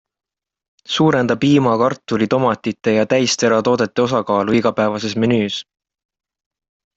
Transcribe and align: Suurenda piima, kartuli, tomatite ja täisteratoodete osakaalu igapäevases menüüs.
Suurenda 0.93 1.35
piima, 1.43 1.73
kartuli, 1.81 2.27
tomatite 2.35 2.95
ja 2.95 3.03
täisteratoodete 3.13 4.05
osakaalu 4.07 4.57
igapäevases 4.61 5.15
menüüs. 5.27 5.61